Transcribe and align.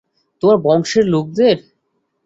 তোমার 0.43 0.57
বংশের 0.63 1.05
লোকদের। 1.05 1.57